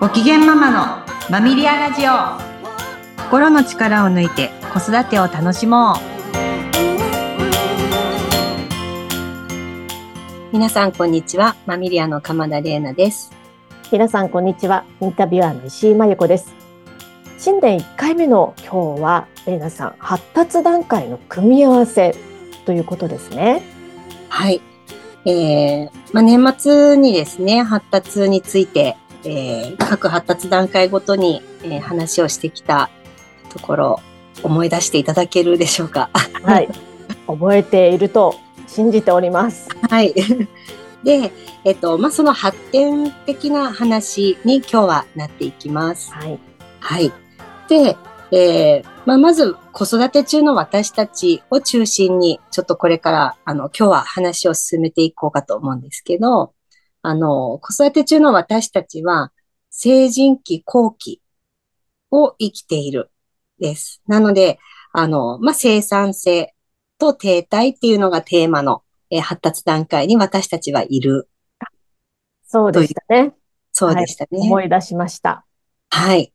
[0.00, 2.12] ご機嫌ママのマミリアラジオ。
[3.24, 5.96] 心の力を抜いて子育てを楽しもう。
[10.52, 13.30] 皆さんこんにちはマミリアの鎌田玲奈です。
[13.92, 16.54] 皆さんこんにちはインタビュアーの石井真由子です。
[17.36, 22.16] 新年1回目の今日は玲奈さん発達段階の組み合わせ
[22.64, 23.60] ということですね。
[24.30, 24.62] はい。
[25.26, 32.90] えーまあ、年末にですね、発達について、えー、各発達段階ごとに、えー、話をしてきた
[33.50, 34.00] ところ、
[34.42, 36.10] 思い出していただけるでしょうか。
[36.42, 36.68] はい。
[37.26, 39.68] 覚えていると信じております。
[39.88, 40.14] はい。
[41.04, 41.32] で、
[41.64, 46.12] えっと、まあ、その発展的な話に今日はなっていきます。
[46.12, 46.38] はい。
[46.80, 47.12] はい。
[47.68, 47.96] で、
[48.32, 56.52] えー、まあ、まず子育て中の私たちを中心に、ちょっとこれから、あの、今日は話を進めていこうかと思うんですけど、
[57.02, 59.32] あの、子育て中の私たちは、
[59.70, 61.22] 成人期後期
[62.10, 63.10] を生きている
[63.58, 64.02] です。
[64.06, 64.58] なので、
[64.92, 66.54] あの、まあ、生産性
[66.98, 71.28] と停滞っていうのがテーマの、えー、発達段階に私たちはいる。
[72.46, 73.32] そうでしたね。
[73.72, 75.44] そうでしたね、はい、思い出しました。
[75.90, 76.32] はい。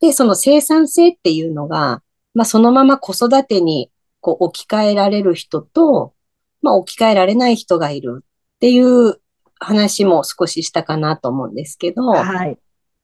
[0.00, 2.02] で、その生産性っていうのが、
[2.34, 6.14] まあ、そのまま子育てにこう置き換えられる人と、
[6.60, 9.20] まあ、置き換えられない人がいるっていう
[9.64, 12.58] 話も少ししたかなと思うんですけど、はい。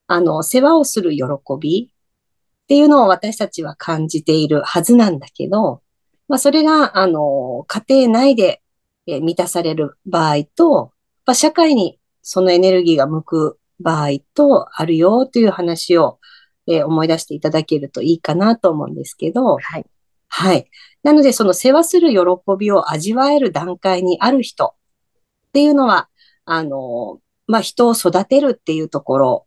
[0.06, 1.25] あの、世話をする喜
[1.61, 5.83] びっていうのを私たちは感じているはずなんだけど、
[6.28, 8.62] まあ、それが、あの、家庭内で
[9.06, 10.92] 満たされる場合と、
[11.27, 16.19] まあ、社会にそのエネルギーが向く場合とあるよという話を、
[16.66, 19.86] えー、思い出していただけるといいかなと思うんですけど、はい。
[20.28, 20.70] はい。
[21.03, 22.19] なので、その世話する喜
[22.58, 26.08] びを味わえる段階にある人っていうのは、
[26.53, 29.47] あの、まあ、人を育てるっていうところ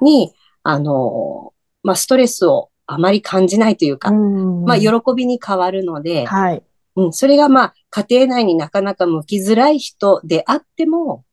[0.00, 0.32] に、
[0.64, 1.54] あの、
[1.84, 6.62] まあ、ストレスをあまり感じないというか、まあ、喜びに変わるので、はい。
[6.96, 11.24] うん、それがまあ、家庭内になかなか向きづらい人であっても、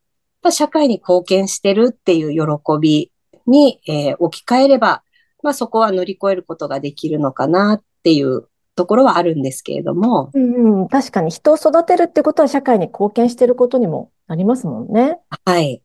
[0.44, 3.12] まあ、社会に貢献してるっていう喜び
[3.48, 5.04] に、えー、置き換えれば、
[5.42, 8.48] まあ、そこは乗り越えることができるのかなっていう
[8.80, 10.32] ところはあるんですけれども。
[10.34, 15.20] うん、確かに人を育てるってことは社会に貢献してることにもなりますもんね。
[15.46, 15.82] はい。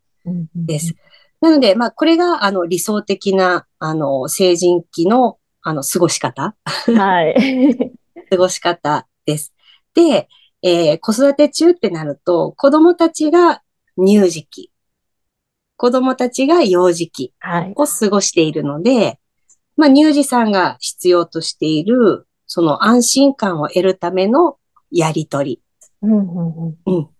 [0.54, 0.94] です。
[1.40, 6.54] なので、まあ、これが、あの、理想的な、あの、成人期の、あの、過ごし方。
[6.64, 7.92] はい。
[8.30, 9.52] 過ごし方です。
[9.92, 10.28] で、
[10.62, 13.60] えー、子育て中ってなると、子供たちが
[13.98, 14.70] 乳児期、
[15.76, 17.34] 子供たちが幼児期
[17.74, 19.18] を過ごしているので、はい、
[19.76, 24.58] まあ、乳児さんが必要としている、その安心感を得るための
[24.90, 25.60] やりとり。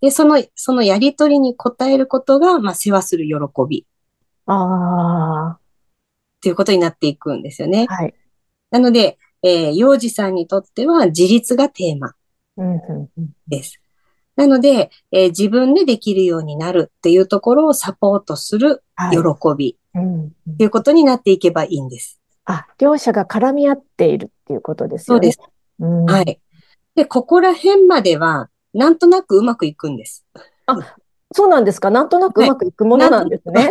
[0.01, 3.35] で、その、そのやりとりに応えることが、まあ、世話する喜
[3.69, 3.87] び。
[4.47, 5.59] ああ。
[6.43, 7.87] ということになっていくんですよね。
[7.89, 8.15] はい。
[8.71, 12.15] なので、えー、幼児さんにとっては自立がテーマ
[13.49, 13.81] です。
[14.37, 19.19] なので、えー、自分でできるようになるっていうところをサポートする喜
[19.57, 22.21] び、はい、っていうことになっていけばいいんです。
[22.47, 25.33] あ、両者が絡み合っているっていうことですよね。
[25.33, 25.51] そうです。
[25.81, 26.41] うん、はい。
[26.95, 30.25] で、ここら辺までは、なんとなくうまくいくんです。
[30.67, 30.97] あ、
[31.33, 31.91] そうなんですか？
[31.91, 33.71] なんとなくうまくいくものなんですね。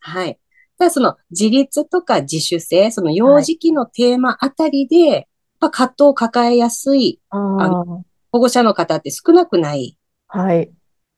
[0.00, 0.38] はい。
[0.78, 5.28] ただ その自立とか自主性、その幼児期のテーマあたりで、
[5.60, 9.96] はい、葛藤を抱えやすいあの保護者の方って少なくない。
[10.28, 10.70] はい。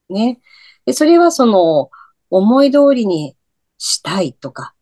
[0.09, 0.39] ね。
[0.85, 1.89] で、それはその
[2.29, 3.35] 思い通りに
[3.77, 4.73] したいとか、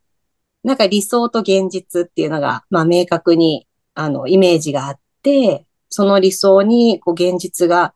[0.65, 7.93] なんか理想と現実っていうのが、まあ明確に、あの、イメージがあって、その理想に、こう、現実が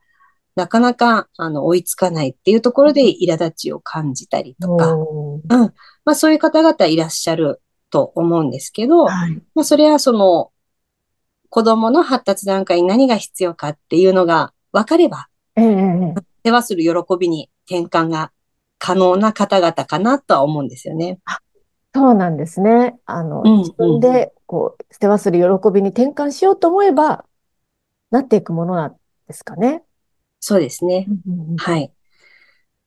[0.54, 5.42] なかなか、あの、追いつかないっていうところで苛立ちを感じたりとか、うん。
[5.48, 5.72] ま
[6.12, 7.60] あそういう方々いらっしゃる
[7.90, 10.52] と思うんですけど、はい、まあそれはその、
[11.48, 15.26] 子供の発達段階に何が必要かっていうのが分かれば、
[15.56, 16.14] ええ、
[16.44, 18.30] 世話する喜びに転換が
[18.78, 21.18] 可能な方々かなとは思うんですよね。
[21.94, 22.98] そうなんですね。
[23.04, 27.24] あの、うん、自分で、こう、世話する喜びに転換しようと思えば、
[28.10, 28.96] なっていくものなん
[29.26, 29.82] ですかね。
[30.40, 31.06] そうですね。
[31.58, 31.92] はい。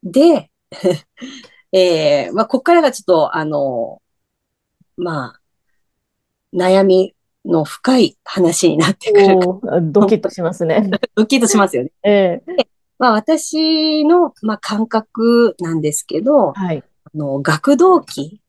[0.04, 0.50] で、
[1.72, 4.02] えー、まあ、ここからがちょっと、あの、
[4.96, 5.40] まあ、
[6.54, 7.16] 悩み
[7.46, 9.38] の深い話になってくる
[9.92, 10.90] ドキッとしますね。
[11.16, 11.92] ドキッとしますよね。
[12.04, 12.66] えー、
[13.00, 18.42] まあ、私の、まあ、感覚なんですけど、はい、あの学童期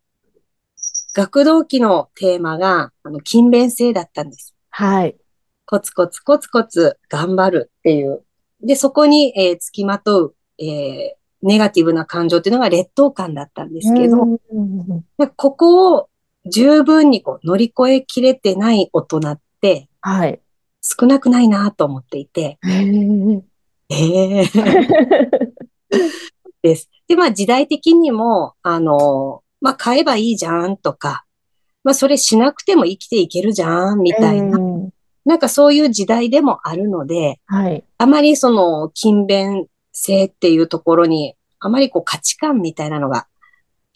[1.15, 4.55] 学童期のテーマが、あの、勤勉性だったんです。
[4.71, 5.17] はい。
[5.65, 8.25] コツコツコツコツ頑張るっていう。
[8.61, 14.27] で、そこに、えー、付きまとう、えー、ネガティブな感情っていうのが劣等感だったんですけど、
[15.37, 16.09] ここを
[16.47, 20.41] 十分にこう乗り越えきれてない大人ってはい。
[20.83, 22.59] 少なくないなと思っていて、
[23.89, 24.47] ええ
[26.63, 26.91] です。
[27.07, 31.25] で、まあ時代的にも、あの、まあ買えばいいじゃんとか、
[31.83, 34.91] まあそれしなくても生きていけるじゃんみたいな、うん
[35.27, 37.83] なんかそういう時代でもあるので、はい。
[37.97, 43.27] あまりその勤勉性っていうところに、あまりこう価値観みたいなのが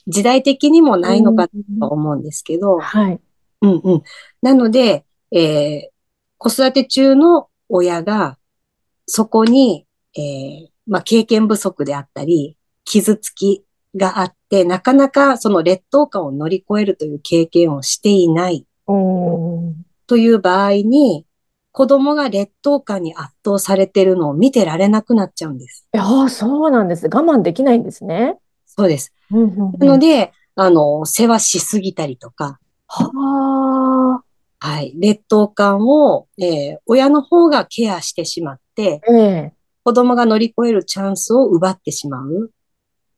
[0.06, 3.20] 時代的にもないのかと思うんですけど、はい。
[3.60, 4.02] うんうん。
[4.40, 5.98] なので、えー
[6.38, 8.38] 子育て中の親が、
[9.06, 9.86] そこに、
[10.16, 13.64] えーまあ、経験不足であったり、傷つき
[13.96, 18.66] があって、なかなかその劣等感を乗り越えるという経験をしていない
[20.06, 21.26] という場合に、
[21.72, 25.86] 子供が劣等感に圧倒されているのを見てられなくなっちゃうんです。
[25.94, 27.06] いやー、そうなんです。
[27.06, 28.36] 我慢できないんですね。
[28.66, 29.12] そうです。
[29.30, 32.58] うんうんうんなので、あの、世話しすぎたりとか、
[32.88, 34.22] は
[34.60, 39.52] はい、劣等感を、えー親の方がケアしてしまって、あ、ええ
[39.84, 42.50] 子供が乗り越えるチャンスを奪ってしまう。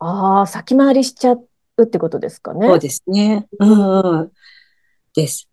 [0.01, 2.67] ああ、先回りしちゃうってことですかね。
[2.67, 3.47] そうですね。
[3.59, 4.33] うんうん。
[5.15, 5.49] です。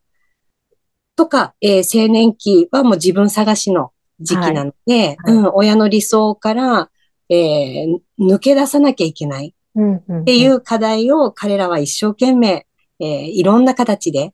[1.15, 6.89] とか、えー青年期はもう自分探しの時期なので、はいうん、親の理想から、
[7.29, 12.65] えー抜け出さなきゃいけないっていう課題を彼らは一生懸命、
[12.99, 14.33] えーいろんな形で、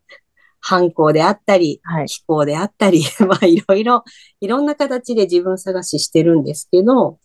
[0.60, 2.08] 反抗であったり、はい。
[2.08, 4.04] 気候であったり、 まあいろいろ、
[4.40, 7.20] いろんな形で自分探ししてるんですけど、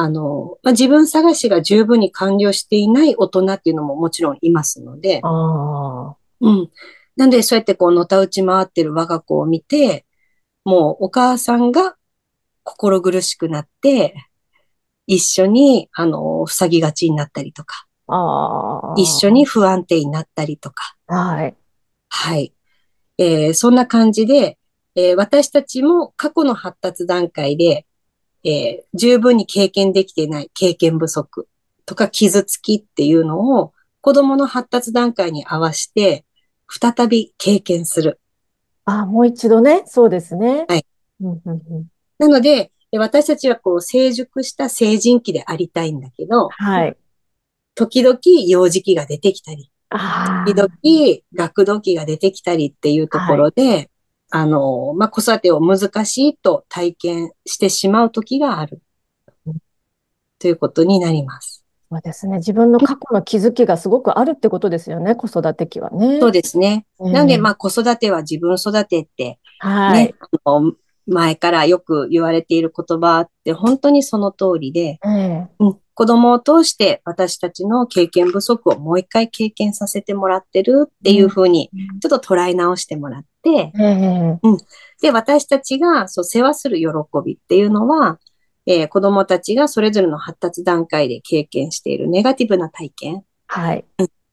[0.00, 5.20] あの、まあ、自分探しが十分に完了していない大人っていうのももちろんいますので、
[6.40, 6.70] うん。
[7.16, 10.06] なんでそうやってこう、のたうち回ってる我が子を見て、
[10.64, 11.96] もうお母さんが
[12.62, 14.14] 心苦しくなって、
[15.08, 17.86] 一緒に、あの、塞ぎがちになったりとか。
[18.96, 19.44] 一緒に。
[19.44, 21.56] 不安定になったりとか、はい。
[22.08, 22.52] はい。
[23.18, 24.58] えーそんな感じで、
[24.94, 27.86] えー私たちも過去の発達段階で、
[28.44, 31.48] えー十分に経験できていない経験不足
[31.86, 36.24] とか傷つきっていうのを子供の発達段階に合わせて
[36.68, 38.20] 再び経験する。
[38.84, 39.82] あ、もう一度ね。
[39.86, 40.66] そうですね。
[40.68, 40.86] はい。
[42.18, 46.96] なので、えー私たちはこう成熟した成人期でありたいんだけど、はい。
[47.74, 53.90] 時々幼児期が出てきたり、あ時々学童期が出てきたりっていうところで、
[54.30, 58.82] あの、まあ、子育てを難しいと体験してしまう時がある。
[60.38, 61.64] ということになります。
[61.90, 62.36] そうですね。
[62.36, 65.14] 自分の過去の気づきがすごくあるってことですよね。
[65.14, 66.20] 子育て期はね。
[66.20, 66.86] そうですね。
[66.98, 70.14] うんなので、まあ、子育ては自分育てって、はいね。、
[70.44, 70.74] あの
[71.06, 81.70] 前からよく言われている言葉って本当にその通りで、ええうん、子供を通して私たちの経験不足をもう一回経験させてもらってるっていうふうに、
[82.00, 84.38] ちょっと捉え直してもらって、ええ
[85.00, 86.86] で、私たちがそう世話する喜
[87.24, 88.18] びっていうのは、
[88.66, 93.84] えー子供たちがそれぞれの発達段階で経験しているネガティブな体験はい。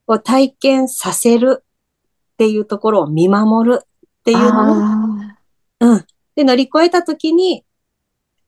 [0.07, 3.88] を体験させるっていうところを見守るっ
[4.23, 5.38] ていうのを、あ
[5.79, 6.06] うん。
[6.35, 7.63] で、乗り越えたときに、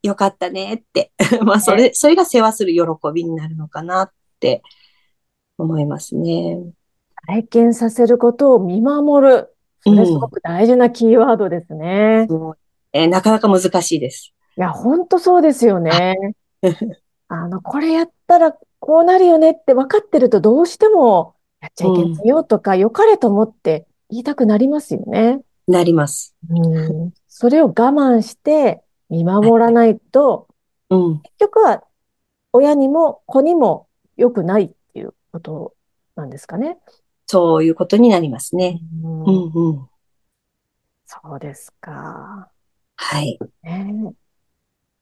[0.03, 1.11] よかったねって。
[1.43, 2.81] まあ、それ、それが世話する喜
[3.13, 4.61] びになるのかなって
[5.57, 6.57] 思いますね。
[6.59, 6.71] ー
[7.27, 9.53] 体験させることを見守る。
[9.95, 12.25] それすごく大事なキーワードですね。
[12.29, 12.57] そう
[12.93, 14.33] えーなかなか難しいです。
[14.57, 16.15] いや、本当そうですよね。
[17.29, 25.41] あの、これやったらこうなるよねって分かってるとどうしてもやっちゃいけないよとか、良かれと思って言いたくなりますよね。
[25.67, 26.35] なります。
[26.49, 27.13] うん。
[27.27, 30.47] それを我慢して見守らないと、
[30.89, 31.19] うん。
[31.19, 31.83] 結局は
[32.53, 35.73] 親にも子にも良くないっていうこと
[36.15, 36.77] なんですかね。
[37.27, 38.79] そういうことになりますね。
[39.03, 39.89] うんうんうん。
[41.05, 42.49] そうですか。
[42.95, 43.37] はい。
[43.63, 44.13] ね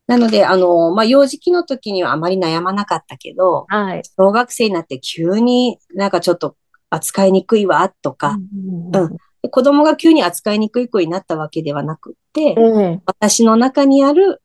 [0.07, 4.03] なので、あの、まあ、幼児期の時にはあまり悩まなかったけど、はい。
[4.17, 6.55] 小学生になって急になんかちょっと
[6.89, 14.41] 扱いにくいわとか、うんうんで子供が急に扱いにくい子になったわけではなくって、ええ私の中にある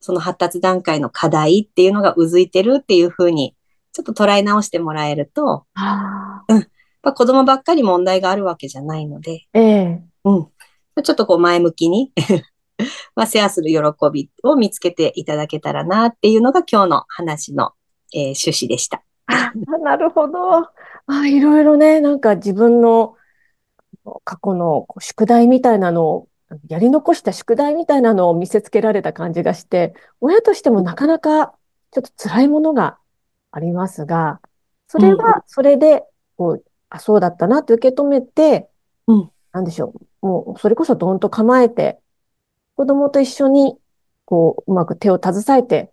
[0.00, 3.56] その発達段階の課題っていうのがうずいてるっていうふうに、
[3.92, 6.62] ちょっと捉え直してもらえると、あや
[7.10, 10.46] っぱ子供ばっかり問題があるわけじゃないので、ーええうん。
[11.02, 12.12] ちょっとこう前向きに、
[13.14, 13.80] まあ、シェアする喜
[14.12, 17.72] びを見つけていただけたらなっていうのが今日の話の、
[18.14, 19.02] えー趣旨でした。
[19.26, 20.68] あ、なるほど。
[21.06, 23.14] あ、いろいろね、なんか自分の
[24.24, 26.28] 過去の宿題みたいなのを、
[26.68, 31.54] やり残した宿題みたいなのを見せつけられた感じがして、親としてもなかなか
[31.90, 32.98] ちょっと辛いものが
[33.50, 34.40] ありますが、
[34.86, 36.04] それはそれで、
[36.36, 38.68] こう、あ、そうだったなって受け止めて、
[39.06, 40.26] うんなんでしょう。
[40.26, 41.98] もう、それこそどんと構えて、
[42.74, 43.78] 子供と一緒に、
[44.26, 45.92] こう、うまく手を携えて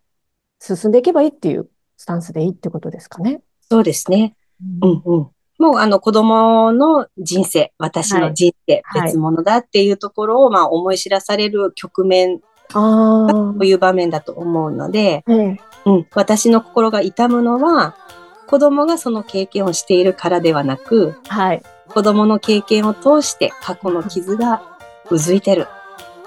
[0.59, 3.41] 進んでいけばいいっていうスタンスでいいってことですかね。
[3.69, 4.35] そうですね。
[4.81, 5.29] うんうん。
[5.59, 12.41] もうあの子供の人生、私の人生、はい別物だっていうところをまあ思い知らされる局面
[12.73, 17.95] あという場面だと思うので、あ、ええ、うん、私の心が痛むのは、
[18.47, 21.63] 子供がその経験をしているからではなく、はい。
[21.87, 24.61] 子供の経験を通して過去の傷が
[25.09, 25.67] うずいてる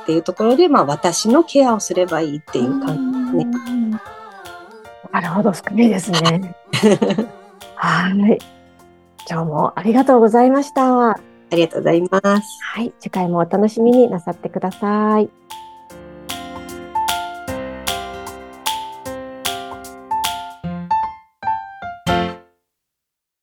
[0.02, 3.90] っていうところで、まあ私のケアをすればいいっていう感じですね。
[3.90, 4.00] ね。
[5.12, 6.54] なるほど、深いですね。
[7.74, 8.38] はい。
[9.28, 10.94] 今日もありがとうございました。
[10.94, 11.18] は
[11.50, 12.42] ありがとうございます。
[12.82, 12.92] い。
[13.00, 15.28] 次回もお楽しみになさってください。